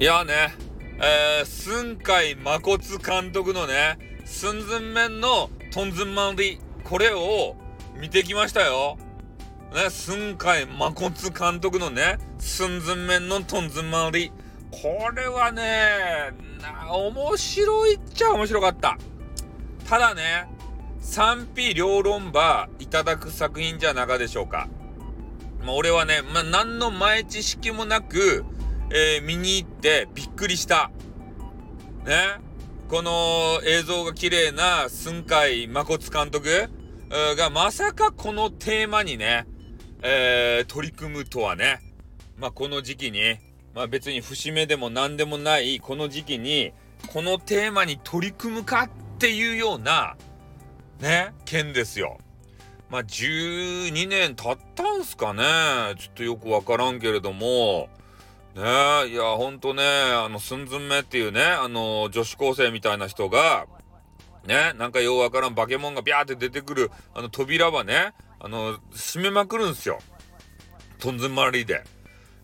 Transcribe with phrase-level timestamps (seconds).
[0.00, 0.54] いやね、
[1.02, 7.56] えー、寸海誠監督のね、寸前面のトンズンマンリ、これを
[8.00, 8.96] 見てきましたよ。
[9.74, 14.30] ね、寸海誠監督のね、寸前面のトンズンマンリ。
[14.70, 16.30] これはね、
[16.88, 18.96] 面白いっちゃ面白かった。
[19.88, 20.48] ただね、
[21.00, 24.68] 賛否両論ばいただく作品じゃなかでしょうか。
[25.64, 28.44] まあ、俺はね、まあ、何の前知識もなく、
[28.90, 30.90] えー、見に行ってびっくりした。
[32.04, 32.38] ね？
[32.88, 36.70] この映像が綺麗な寸海誠監督？
[37.10, 39.46] がまさかこのテーマにね、
[40.02, 41.80] えー、取り組むとはね。
[42.36, 43.36] まあ、この時期に、
[43.74, 46.72] まあ、別に節目でも何でもないこの時期に、
[47.12, 50.16] このテーマに取り組むかっていうような、
[51.00, 52.18] ね、件ですよ。
[52.90, 55.42] まあ、12年経ったんすかね？
[55.98, 57.88] ちょっとよくわからんけれども、
[58.58, 58.64] ね
[59.04, 63.66] え、いや、ほんとね、あの、寸寸目っていうね、あの、女子高生みたいな人が、
[64.48, 70.00] ね、なんかようわからん化け物がビャーって出てくる、あの、扉はね、あの、閉めまくるんすよ。
[70.98, 71.84] とんずんまりで。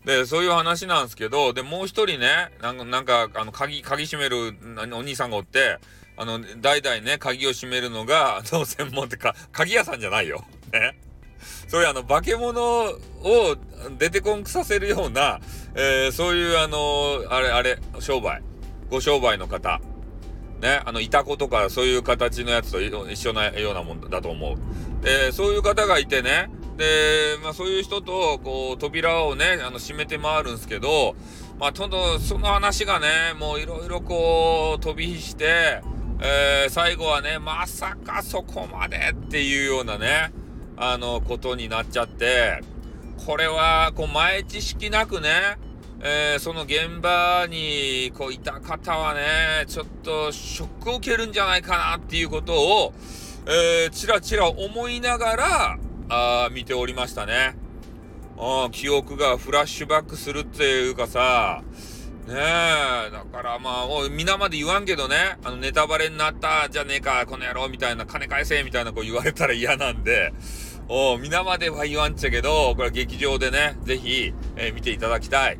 [0.05, 4.55] で、そういう話なんですけど、で、もう一人ね、なんか、なんか、あの、鍵、鍵閉める
[4.95, 5.79] お兄さんがおって、
[6.15, 10.45] あの、代々ね、鍵を閉めるのが、あの、専門ってか、鍵屋さんじゃないよ。
[10.71, 10.97] ね。
[11.67, 12.95] そういうあの、化け物を
[13.97, 15.39] 出てこんくさせるような、
[15.75, 18.41] えー、そういうあの、あれ、あれ、商売。
[18.89, 19.81] ご商売の方。
[20.61, 25.03] ね、あの、いたことかそういう形のやつと一緒なようなもんだと思う。
[25.03, 31.15] で、そういう方がいてね、で、まあそういう人と、こう、扉をね、あの、閉めて回るんですけど、
[31.59, 35.81] まあ、とんど、その話がね、もういろいろこう、飛び火して、
[36.21, 40.31] えー、最後はね、まさかそこまでっていうようなね、
[40.77, 42.61] あの、ことになっちゃって、
[43.25, 45.57] これは、こう、前知識なくね、
[46.01, 52.93] えー、その現場に、こう、いた方はね、ちょっと、ショックを受けるんじゃないかなっていうことを、
[53.47, 57.55] えー、ちらちら思いながら、あ見ておりましたね。
[58.37, 61.63] あ記憶がフラッシュバックするっていうかさ、
[62.27, 62.33] ね
[63.07, 70.33] え、だからまあ、おい、皆まで言わんけどね、あの、ネタバレになったじゃねえか、この野郎みたいな、金返せみたいなこう言われたら嫌なんで、
[70.87, 75.57] お皆までは言わんちゃけど、これは劇場でね、ぜひ、えー、見ていただきたい。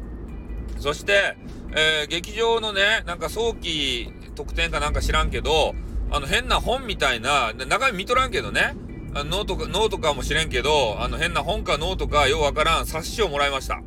[0.79, 1.35] そして、
[1.71, 5.73] えー、劇場のね、なんか早期特典かなんか知らんけど、
[6.11, 8.75] あの変な本みたいな、中身見とらんけどね、
[9.15, 13.81] ノートか、ノートかもしれんけど、あの変な本かノートかようわからん冊子をもらいました。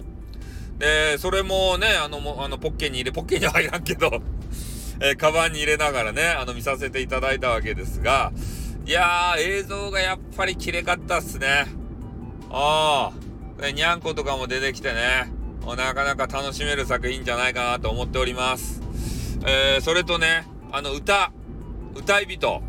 [0.79, 4.11] で、それもね、あの、あのポッケに入れ、ポッケには入らんけど
[5.01, 8.33] えー、カバンに入れながらね、あの、見させていただいたわけですが、
[8.89, 11.67] いやー、映像がやっぱり綺麗かったっすね。
[12.49, 13.13] あ
[13.61, 15.31] あ、にゃんことかも出てきてね、
[15.77, 18.81] なかなか楽しめる作品じゃないかなと思っております。
[19.45, 21.33] えー、それとね、あの歌、
[21.97, 22.63] 歌い人、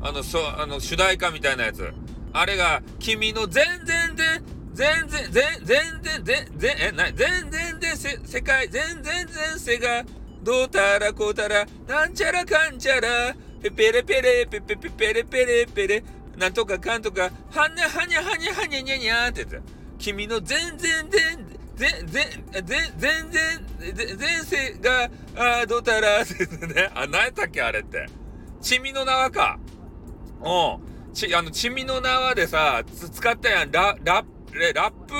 [0.00, 1.92] あの、そ、あの、主題歌みたいなやつ。
[2.32, 10.04] あれが、君の全然全、全然、全、全然、全、全、え、な、全然全、せ、世界、全然全世が、
[10.44, 16.04] どうたらこうたら、なんちゃらかんちゃら、ペペレペレ、ペペペペレペレペレ、
[16.36, 25.08] なんとかかんとか、はにゃはにゃはにゃはにゃにゃにゃって言って君の全然全、全、全、全、全然、前世が、
[25.62, 26.90] あどうたら、って言ってね。
[26.94, 28.06] あ、何やったっけあれって。
[28.60, 29.58] ちみの縄か。
[30.42, 31.14] うん。
[31.14, 33.70] ち、あの、ちみの縄でさ、使ったやん。
[33.70, 34.24] ラ、ラ、
[34.74, 35.14] ラップ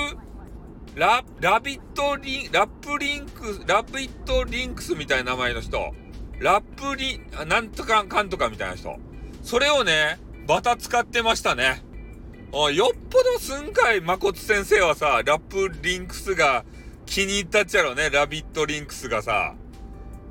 [0.96, 5.94] ラ、ラビットリン、ラップリンクス、ラビットリンクスみたいな名前の人。
[6.40, 8.98] ラップリ、なんとかかんとかみたいな人。
[9.42, 11.82] それをね、バタ使ってましたね。
[12.72, 16.64] よっぽど寸海誠先生はさ、ラップリンクスが
[17.06, 19.54] 気に入ったっちゃろうね、ラビットリンクスがさ。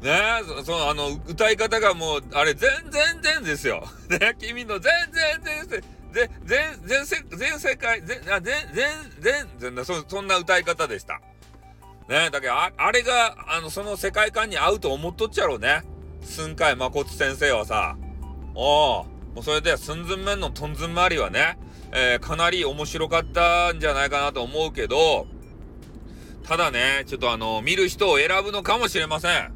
[0.02, 3.88] ねえ、その、あの、歌い方がもう、あれ、全然全ですよ。
[4.10, 5.84] ね君の全然全
[6.14, 8.90] 全、全、全世、全世界、全、あ全、全、
[9.20, 11.22] 全、全、そそんな歌い方でした。
[12.10, 15.82] ねえだけど、ああれが、あの、その世界観に合うと思っとっちゃろうね。
[16.24, 17.98] 寸海誠先生はさ。
[18.56, 19.04] おお。
[19.36, 21.58] もうそれで、寸寸面のトンズン周りはね、
[21.92, 25.28] えー、かなり面白かったんじゃないかなと思うけど、
[26.44, 29.54] ただね、ちょっとあの、見る人を選ぶのかもしれません。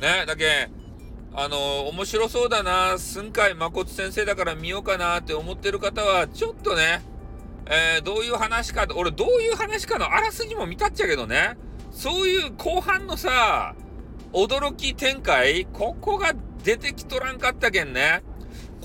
[0.00, 0.70] ね、だけ、
[1.34, 7.02] あの、面白そうだな、寸海誠先生だから見ようかなって思ってる方は、ちょっとね、
[7.66, 11.56] えー、どういう話か、俺どういう話かのあらすじも見たっちゃけどね、
[11.92, 13.74] そういう後半のさ、
[14.32, 18.22] 驚き展開、ここが出てきとらんかったけんね。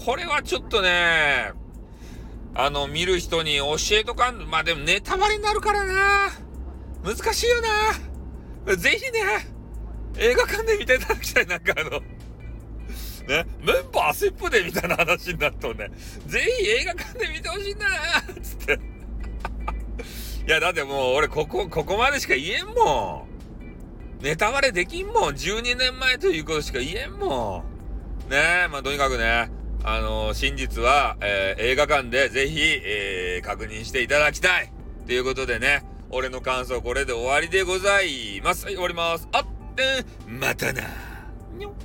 [0.05, 1.51] これはちょっとね、
[2.53, 6.31] あの、見る人に教えとかん、まあでもネタバレになるからな。
[7.03, 7.61] 難しいよ
[8.65, 8.75] な。
[8.75, 9.47] ぜひね、
[10.17, 11.45] 映画館で見ていただきたい。
[11.45, 11.89] なんかあの、
[13.27, 15.91] ね、メンバーシップでみたいな話になっとね。
[16.25, 17.87] ぜひ映画館で見てほしいな
[18.41, 18.79] つって。
[20.47, 23.34] いや、だってもう俺ここ、ここまでしか言えんもん。
[24.21, 25.33] ネタバレできんもん。
[25.33, 27.63] 12年前ということしか言えんも
[28.27, 28.29] ん。
[28.29, 29.51] ねえ、まあとにかくね、
[29.83, 34.71] あのー、真実は、えー、映画館でぜひ、えー、確認していただきたい。
[35.05, 38.65] ということでね、俺の感想これで終わりでございます。
[38.65, 39.27] はい、終わります。
[39.31, 39.45] あっ
[39.75, 40.81] て、またな。
[41.57, 41.75] にょ